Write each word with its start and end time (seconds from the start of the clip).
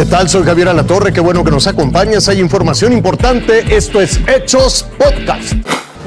¿Qué 0.00 0.06
tal? 0.06 0.30
Soy 0.30 0.44
Javier 0.44 0.70
Alatorre, 0.70 1.12
qué 1.12 1.20
bueno 1.20 1.44
que 1.44 1.50
nos 1.50 1.66
acompañas. 1.66 2.26
Hay 2.30 2.40
información 2.40 2.94
importante. 2.94 3.76
Esto 3.76 4.00
es 4.00 4.18
Hechos 4.26 4.86
Podcast. 4.96 5.52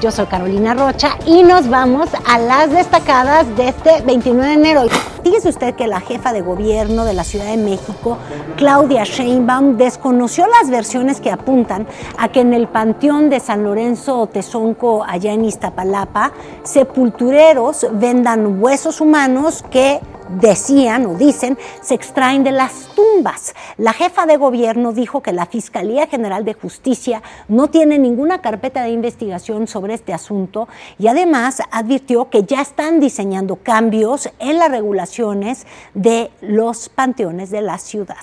Yo 0.00 0.10
soy 0.10 0.24
Carolina 0.24 0.72
Rocha 0.72 1.18
y 1.26 1.42
nos 1.42 1.68
vamos 1.68 2.08
a 2.26 2.38
las 2.38 2.70
destacadas 2.70 3.54
de 3.54 3.68
este 3.68 4.00
29 4.00 4.48
de 4.48 4.54
enero. 4.54 4.82
Fíjese 5.22 5.50
usted 5.50 5.74
que 5.74 5.86
la 5.86 6.00
jefa 6.00 6.32
de 6.32 6.40
gobierno 6.40 7.04
de 7.04 7.12
la 7.12 7.22
Ciudad 7.22 7.44
de 7.44 7.58
México, 7.58 8.16
Claudia 8.56 9.04
Sheinbaum, 9.04 9.76
desconoció 9.76 10.46
las 10.46 10.70
versiones 10.70 11.20
que 11.20 11.30
apuntan 11.30 11.86
a 12.16 12.28
que 12.32 12.40
en 12.40 12.54
el 12.54 12.68
panteón 12.68 13.28
de 13.28 13.40
San 13.40 13.62
Lorenzo 13.62 14.26
Tezonco, 14.26 15.04
allá 15.06 15.34
en 15.34 15.44
Iztapalapa, 15.44 16.32
sepultureros 16.62 17.86
vendan 17.92 18.58
huesos 18.58 19.02
humanos 19.02 19.62
que 19.70 20.00
decían 20.28 21.06
o 21.06 21.14
dicen 21.14 21.58
se 21.80 21.94
extraen 21.94 22.44
de 22.44 22.52
las 22.52 22.88
tumbas. 22.94 23.54
La 23.76 23.92
jefa 23.92 24.26
de 24.26 24.36
gobierno 24.36 24.92
dijo 24.92 25.22
que 25.22 25.32
la 25.32 25.46
Fiscalía 25.46 26.06
General 26.06 26.44
de 26.44 26.54
Justicia 26.54 27.22
no 27.48 27.68
tiene 27.68 27.98
ninguna 27.98 28.40
carpeta 28.40 28.82
de 28.82 28.90
investigación 28.90 29.66
sobre 29.66 29.94
este 29.94 30.12
asunto 30.12 30.68
y 30.98 31.08
además 31.08 31.62
advirtió 31.70 32.30
que 32.30 32.44
ya 32.44 32.60
están 32.60 33.00
diseñando 33.00 33.56
cambios 33.56 34.30
en 34.38 34.58
las 34.58 34.70
regulaciones 34.70 35.66
de 35.94 36.30
los 36.40 36.88
panteones 36.88 37.50
de 37.50 37.62
la 37.62 37.78
ciudad 37.78 38.16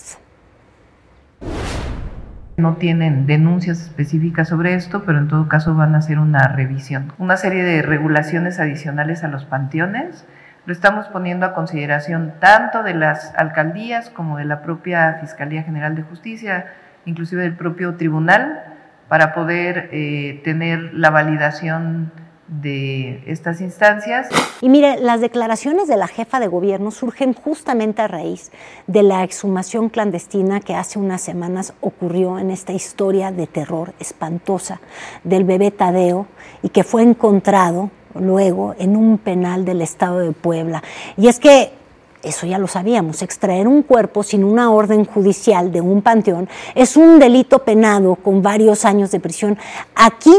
no 2.60 2.76
tienen 2.76 3.26
denuncias 3.26 3.82
específicas 3.82 4.50
sobre 4.50 4.76
esto, 4.76 5.04
pero 5.06 5.18
en 5.18 5.28
todo 5.28 5.48
caso 5.48 5.76
van 5.76 5.96
a 5.96 6.00
hacer 6.00 6.20
una 6.20 6.50
revisión. 6.50 7.14
Una 7.18 7.38
serie 7.38 7.64
de 7.64 7.82
regulaciones 7.82 8.60
adicionales 8.60 9.24
a 9.24 9.28
los 9.28 9.46
panteones 9.46 10.26
lo 10.66 10.74
estamos 10.74 11.08
poniendo 11.08 11.46
a 11.46 11.54
consideración 11.54 12.34
tanto 12.40 12.84
de 12.84 12.94
las 12.94 13.34
alcaldías 13.36 14.10
como 14.10 14.38
de 14.38 14.46
la 14.46 14.62
propia 14.62 15.18
Fiscalía 15.22 15.64
General 15.64 15.96
de 15.96 16.04
Justicia, 16.04 16.74
inclusive 17.06 17.44
del 17.44 17.56
propio 17.56 17.96
tribunal, 17.96 18.64
para 19.08 19.34
poder 19.34 19.90
eh, 19.92 20.42
tener 20.44 20.94
la 20.94 21.10
validación 21.10 22.12
de 22.50 23.24
estas 23.28 23.62
instancias. 23.62 24.28
Y 24.62 24.70
mire, 24.70 25.00
las 25.00 25.22
declaraciones 25.22 25.88
de 25.88 25.98
la 25.98 26.08
jefa 26.08 26.40
de 26.40 26.48
gobierno 26.48 26.92
surgen 26.92 27.34
justamente 27.34 28.02
a 28.02 28.08
raíz 28.08 28.52
de 28.88 29.04
la 29.04 29.24
exhumación 29.24 29.90
clandestina 29.90 30.60
que 30.60 30.76
hace 30.76 31.00
unas 31.00 31.22
semanas 31.22 31.74
ocurrió 31.82 32.40
en 32.40 32.50
esta 32.50 32.74
historia 32.74 33.32
de 33.32 33.48
terror 33.48 33.94
espantosa 34.00 34.82
del 35.24 35.44
bebé 35.44 35.72
Tadeo 35.72 36.28
y 36.64 36.70
que 36.70 36.84
fue 36.84 37.04
encontrado 37.04 37.92
luego 38.16 38.76
en 38.80 38.96
un 38.96 39.18
penal 39.18 39.66
del 39.66 39.82
estado 39.82 40.20
de 40.20 40.32
Puebla. 40.32 40.84
Y 41.18 41.28
es 41.28 41.40
que 41.40 41.72
eso 42.22 42.46
ya 42.46 42.58
lo 42.58 42.68
sabíamos, 42.68 43.22
extraer 43.22 43.68
un 43.68 43.82
cuerpo 43.82 44.24
sin 44.24 44.44
una 44.44 44.72
orden 44.72 45.06
judicial 45.06 45.72
de 45.72 45.80
un 45.80 46.02
panteón 46.02 46.50
es 46.76 46.98
un 46.98 47.18
delito 47.18 47.60
penado 47.60 48.16
con 48.16 48.42
varios 48.42 48.84
años 48.84 49.12
de 49.12 49.20
prisión. 49.20 49.58
Aquí 49.96 50.36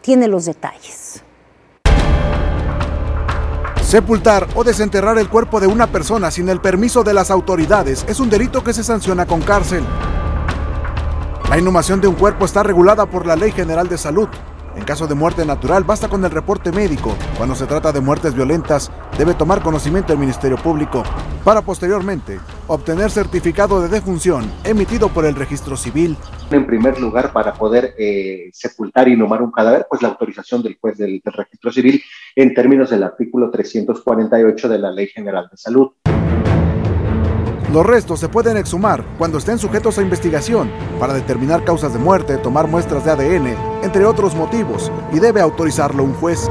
tiene 0.00 0.28
los 0.28 0.44
detalles. 0.44 1.22
Sepultar 3.82 4.46
o 4.54 4.64
desenterrar 4.64 5.18
el 5.18 5.28
cuerpo 5.28 5.60
de 5.60 5.66
una 5.66 5.86
persona 5.88 6.30
sin 6.30 6.48
el 6.48 6.60
permiso 6.60 7.04
de 7.04 7.14
las 7.14 7.30
autoridades 7.30 8.04
es 8.08 8.18
un 8.18 8.30
delito 8.30 8.64
que 8.64 8.72
se 8.72 8.82
sanciona 8.84 9.26
con 9.26 9.42
cárcel. 9.42 9.84
La 11.48 11.58
inhumación 11.58 12.00
de 12.00 12.08
un 12.08 12.14
cuerpo 12.14 12.44
está 12.44 12.62
regulada 12.62 13.06
por 13.06 13.26
la 13.26 13.36
Ley 13.36 13.52
General 13.52 13.88
de 13.88 13.98
Salud, 13.98 14.28
en 14.76 14.84
caso 14.84 15.06
de 15.06 15.14
muerte 15.14 15.44
natural, 15.44 15.84
basta 15.84 16.08
con 16.08 16.24
el 16.24 16.30
reporte 16.30 16.72
médico. 16.72 17.16
Cuando 17.36 17.54
se 17.54 17.66
trata 17.66 17.92
de 17.92 18.00
muertes 18.00 18.34
violentas, 18.34 18.90
debe 19.18 19.34
tomar 19.34 19.62
conocimiento 19.62 20.12
el 20.12 20.18
Ministerio 20.18 20.56
Público 20.56 21.02
para 21.44 21.62
posteriormente 21.62 22.40
obtener 22.66 23.10
certificado 23.10 23.80
de 23.82 23.88
defunción 23.88 24.50
emitido 24.64 25.08
por 25.08 25.26
el 25.26 25.34
registro 25.34 25.76
civil. 25.76 26.16
En 26.50 26.66
primer 26.66 27.00
lugar, 27.00 27.32
para 27.32 27.54
poder 27.54 27.94
eh, 27.98 28.50
sepultar 28.52 29.08
y 29.08 29.12
inhumar 29.12 29.42
un 29.42 29.52
cadáver, 29.52 29.86
pues 29.88 30.02
la 30.02 30.08
autorización 30.08 30.62
del 30.62 30.78
juez 30.80 30.96
del 30.96 31.22
registro 31.24 31.72
civil 31.72 32.02
en 32.34 32.54
términos 32.54 32.90
del 32.90 33.02
artículo 33.02 33.50
348 33.50 34.68
de 34.68 34.78
la 34.78 34.90
Ley 34.90 35.08
General 35.08 35.48
de 35.50 35.56
Salud. 35.56 35.92
Los 37.74 37.84
restos 37.84 38.20
se 38.20 38.28
pueden 38.28 38.56
exhumar 38.56 39.04
cuando 39.18 39.38
estén 39.38 39.58
sujetos 39.58 39.98
a 39.98 40.02
investigación 40.02 40.70
para 41.00 41.12
determinar 41.12 41.64
causas 41.64 41.92
de 41.92 41.98
muerte, 41.98 42.38
tomar 42.38 42.68
muestras 42.68 43.04
de 43.04 43.10
ADN, 43.10 43.82
entre 43.82 44.04
otros 44.04 44.36
motivos, 44.36 44.92
y 45.12 45.18
debe 45.18 45.40
autorizarlo 45.40 46.04
un 46.04 46.14
juez. 46.14 46.48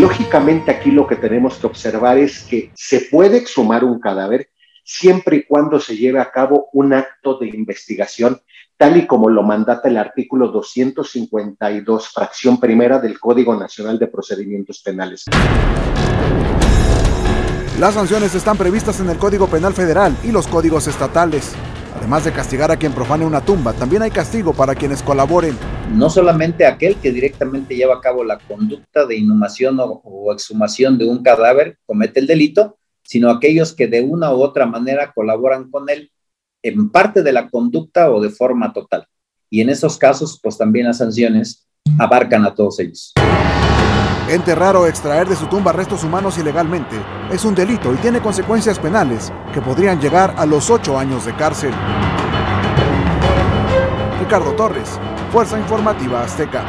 Lógicamente 0.00 0.72
aquí 0.72 0.90
lo 0.90 1.06
que 1.06 1.14
tenemos 1.14 1.58
que 1.58 1.68
observar 1.68 2.18
es 2.18 2.42
que 2.42 2.72
se 2.74 3.02
puede 3.02 3.36
exhumar 3.36 3.84
un 3.84 4.00
cadáver 4.00 4.48
siempre 4.82 5.36
y 5.36 5.42
cuando 5.44 5.78
se 5.78 5.96
lleve 5.96 6.18
a 6.18 6.32
cabo 6.32 6.68
un 6.72 6.92
acto 6.92 7.38
de 7.38 7.46
investigación, 7.46 8.40
tal 8.76 8.96
y 8.96 9.06
como 9.06 9.28
lo 9.30 9.44
mandata 9.44 9.88
el 9.88 9.98
artículo 9.98 10.48
252, 10.48 12.08
fracción 12.08 12.58
primera 12.58 12.98
del 12.98 13.20
Código 13.20 13.54
Nacional 13.54 14.00
de 14.00 14.08
Procedimientos 14.08 14.82
Penales. 14.82 15.26
Las 17.78 17.92
sanciones 17.92 18.34
están 18.34 18.56
previstas 18.56 19.00
en 19.00 19.10
el 19.10 19.18
Código 19.18 19.48
Penal 19.48 19.74
Federal 19.74 20.16
y 20.24 20.32
los 20.32 20.46
códigos 20.46 20.86
estatales. 20.86 21.54
Además 21.94 22.24
de 22.24 22.32
castigar 22.32 22.70
a 22.70 22.78
quien 22.78 22.94
profane 22.94 23.26
una 23.26 23.42
tumba, 23.42 23.74
también 23.74 24.00
hay 24.00 24.10
castigo 24.10 24.54
para 24.54 24.74
quienes 24.74 25.02
colaboren. 25.02 25.58
No 25.92 26.08
solamente 26.08 26.64
aquel 26.64 26.96
que 26.96 27.12
directamente 27.12 27.76
lleva 27.76 27.96
a 27.96 28.00
cabo 28.00 28.24
la 28.24 28.38
conducta 28.38 29.04
de 29.04 29.18
inhumación 29.18 29.76
o, 29.78 30.32
exhumación 30.32 30.96
de 30.96 31.04
un 31.04 31.22
cadáver 31.22 31.76
comete 31.84 32.20
el 32.20 32.26
delito, 32.26 32.78
sino 33.02 33.30
aquellos 33.30 33.74
que 33.74 33.88
de 33.88 34.00
una 34.00 34.32
u 34.32 34.40
otra 34.40 34.64
manera 34.64 35.12
colaboran 35.12 35.70
con 35.70 35.90
él 35.90 36.10
en 36.62 36.88
parte 36.88 37.22
de 37.22 37.32
la 37.32 37.50
conducta 37.50 38.10
o 38.10 38.22
de 38.22 38.30
forma 38.30 38.72
total. 38.72 39.06
Y 39.50 39.60
en 39.60 39.68
esos 39.68 39.98
casos, 39.98 40.40
pues 40.42 40.56
también 40.56 40.86
las 40.86 40.96
sanciones 40.96 41.68
abarcan 41.98 42.46
a 42.46 42.54
todos 42.54 42.80
ellos. 42.80 43.12
Enterrar 44.28 44.74
o 44.74 44.88
extraer 44.88 45.28
de 45.28 45.36
su 45.36 45.46
tumba 45.46 45.70
restos 45.70 46.02
humanos 46.02 46.36
ilegalmente 46.36 47.00
es 47.30 47.44
un 47.44 47.54
delito 47.54 47.94
y 47.94 47.96
tiene 47.98 48.20
consecuencias 48.20 48.76
penales 48.76 49.32
que 49.54 49.62
podrían 49.62 50.00
llegar 50.00 50.34
a 50.36 50.44
los 50.44 50.68
ocho 50.68 50.98
años 50.98 51.24
de 51.24 51.34
cárcel. 51.36 51.72
Ricardo 54.18 54.52
Torres, 54.54 54.98
Fuerza 55.30 55.56
Informativa 55.56 56.22
Azteca. 56.22 56.64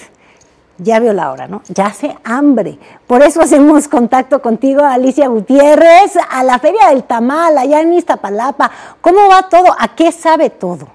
ya 0.78 1.00
vio 1.00 1.14
la 1.14 1.31
hora, 1.31 1.47
¿no? 1.47 1.62
Ya 1.69 1.88
hace 1.88 2.16
hambre. 2.23 2.78
Por 3.08 3.22
eso 3.22 3.41
hacemos 3.41 3.88
contacto 3.88 4.41
contigo, 4.41 4.84
Alicia 4.84 5.28
Gutiérrez, 5.28 6.17
a 6.29 6.44
la 6.44 6.59
Feria 6.59 6.90
del 6.90 7.03
Tamal, 7.03 7.58
allá 7.58 7.82
en 7.82 7.94
Iztapalapa. 7.94 8.72
¿Cómo 9.02 9.28
va 9.29 9.49
todo? 9.49 9.76
¿A 9.78 9.96
qué 9.96 10.11
sabe 10.11 10.49
todo? 10.49 10.88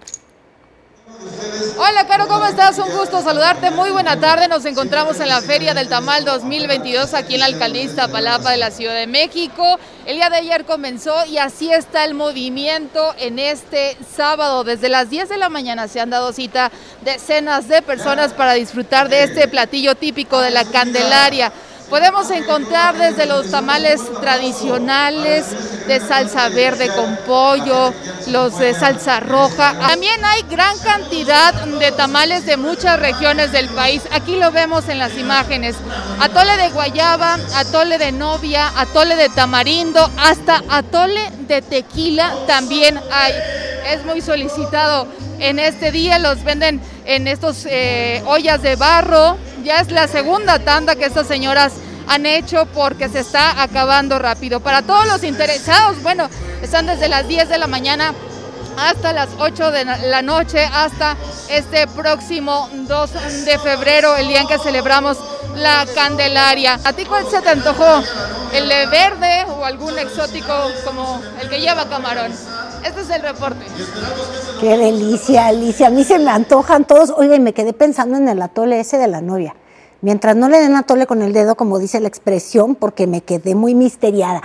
Hola, 1.79 2.06
Caro, 2.06 2.26
¿cómo 2.26 2.46
estás? 2.46 2.79
Un 2.79 2.90
gusto 2.90 3.23
saludarte. 3.23 3.70
Muy 3.70 3.90
buena 3.90 4.19
tarde. 4.19 4.49
Nos 4.49 4.64
encontramos 4.64 5.20
en 5.20 5.29
la 5.29 5.40
Feria 5.40 5.73
del 5.73 5.88
Tamal 5.88 6.25
2022 6.25 7.14
aquí 7.14 7.35
en 7.35 7.40
la 7.40 7.46
alcaldía 7.46 8.08
Palapa 8.08 8.50
de 8.50 8.56
la 8.56 8.70
Ciudad 8.70 8.94
de 8.94 9.06
México. 9.06 9.79
El 10.05 10.17
día 10.17 10.31
de 10.31 10.38
ayer 10.38 10.64
comenzó 10.64 11.25
y 11.26 11.38
así 11.38 11.73
está 11.73 12.05
el 12.05 12.14
movimiento 12.14 13.14
en 13.19 13.38
este 13.38 13.96
sábado. 14.17 14.64
Desde 14.64 14.88
las 14.88 15.11
10 15.11 15.29
de 15.29 15.38
la 15.38 15.49
mañana 15.49 15.87
se 15.87 16.00
han 16.00 16.11
dado 16.11 16.32
cita 16.32 16.73
decenas 17.02 17.69
de 17.69 17.82
personas 17.82 18.32
para 18.32 18.55
disfrutar 18.55 19.08
de 19.08 19.25
este 19.25 19.46
platillo 19.46 19.94
típico 19.94 20.40
de 20.40 20.50
la 20.50 20.64
Candelaria. 20.64 21.52
Podemos 21.90 22.31
encontrar 22.31 22.99
desde 22.99 23.25
los 23.25 23.50
tamales 23.50 24.00
tradicionales 24.20 25.46
de 25.87 26.00
salsa 26.00 26.50
verde 26.50 26.88
con 26.94 27.17
pollo, 27.26 27.94
los 28.26 28.58
de 28.58 28.75
salsa 28.75 29.20
roja. 29.20 29.75
También 29.79 30.23
hay 30.23 30.43
gran 30.50 30.79
cantidad 30.81 31.55
de 31.55 31.90
tamales 31.93 32.44
de 32.44 32.58
muchas 32.58 33.00
regiones 33.00 33.52
del 33.52 33.69
país. 33.70 34.02
Aquí 34.12 34.37
lo 34.37 34.52
vemos 34.52 34.88
en 34.90 34.99
las 34.99 35.17
imágenes. 35.17 35.76
Atole 36.20 36.58
de 36.58 36.69
guayaba, 36.69 37.38
atole 37.55 37.96
de 37.96 38.12
novia, 38.12 38.70
atole 38.76 39.17
de 39.17 39.31
tamarindo, 39.31 40.11
hasta 40.19 40.62
atole 40.69 41.31
de 41.46 41.62
tequila 41.62 42.35
también 42.46 43.00
hay. 43.11 43.32
Es 43.94 44.05
muy 44.05 44.20
solicitado 44.20 45.08
en 45.38 45.58
este 45.58 45.90
día, 45.90 46.19
los 46.19 46.44
venden 46.44 46.82
en 47.06 47.26
estos 47.26 47.67
eh, 47.67 48.23
ollas 48.26 48.61
de 48.61 48.76
barro. 48.76 49.38
Ya 49.68 49.80
es 49.80 49.90
la 49.90 50.08
segunda 50.08 50.58
tanda 50.60 50.96
que 50.96 51.04
estas 51.04 51.26
señoras 51.26 51.74
han 52.06 52.24
hecho 52.24 52.64
porque 52.72 53.10
se 53.10 53.18
está 53.18 53.60
acabando 53.62 54.18
rápido. 54.18 54.60
Para 54.60 54.80
todos 54.80 55.06
los 55.06 55.22
interesados, 55.24 56.02
bueno, 56.02 56.30
están 56.62 56.86
desde 56.86 57.06
las 57.06 57.28
10 57.28 57.50
de 57.50 57.58
la 57.58 57.66
mañana 57.66 58.14
hasta 58.78 59.12
las 59.12 59.28
8 59.38 59.70
de 59.70 59.84
la 59.84 60.22
noche, 60.22 60.64
hasta 60.72 61.18
este 61.50 61.86
próximo 61.86 62.70
2 62.72 63.44
de 63.44 63.58
febrero, 63.58 64.16
el 64.16 64.28
día 64.28 64.40
en 64.40 64.48
que 64.48 64.58
celebramos 64.58 65.18
la 65.56 65.84
Candelaria. 65.94 66.80
¿A 66.82 66.94
ti 66.94 67.04
cuál 67.04 67.26
se 67.30 67.42
te 67.42 67.50
antojó? 67.50 68.02
¿El 68.52 68.68
de 68.68 68.86
verde 68.86 69.44
o 69.48 69.64
algún 69.64 69.98
exótico 69.98 70.52
como 70.84 71.20
el 71.40 71.48
que 71.48 71.60
lleva 71.60 71.88
camarón? 71.88 72.32
Este 72.84 73.00
es 73.00 73.10
el 73.10 73.22
reporte. 73.22 73.64
Qué 74.60 74.76
delicia, 74.76 75.48
Alicia. 75.48 75.88
A 75.88 75.90
mí 75.90 76.04
se 76.04 76.18
me 76.18 76.30
antojan 76.30 76.84
todos. 76.84 77.10
Oye, 77.10 77.38
me 77.38 77.52
quedé 77.52 77.72
pensando 77.72 78.16
en 78.16 78.28
el 78.28 78.40
atole 78.40 78.80
ese 78.80 78.98
de 78.98 79.08
la 79.08 79.20
novia. 79.20 79.54
Mientras 80.00 80.36
no 80.36 80.48
le 80.48 80.58
den 80.58 80.76
atole 80.76 81.06
con 81.06 81.22
el 81.22 81.32
dedo, 81.32 81.56
como 81.56 81.78
dice 81.78 82.00
la 82.00 82.08
expresión, 82.08 82.74
porque 82.74 83.06
me 83.06 83.20
quedé 83.20 83.54
muy 83.54 83.74
misteriada. 83.74 84.42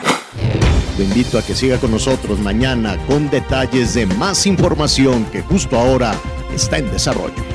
Te 0.97 1.03
invito 1.03 1.37
a 1.37 1.41
que 1.41 1.55
siga 1.55 1.79
con 1.79 1.91
nosotros 1.91 2.39
mañana 2.39 2.97
con 3.07 3.29
detalles 3.29 3.93
de 3.93 4.05
más 4.05 4.45
información 4.45 5.25
que 5.25 5.41
justo 5.41 5.77
ahora 5.77 6.13
está 6.53 6.77
en 6.77 6.91
desarrollo. 6.91 7.52